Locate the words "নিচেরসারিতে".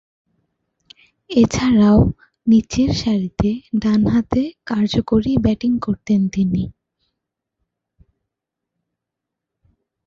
2.47-3.49